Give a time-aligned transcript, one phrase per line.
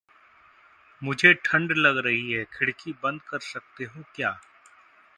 [1.01, 4.39] मुझे ठंड लग रही है। खिड़की बंद कर सकते हो क्या?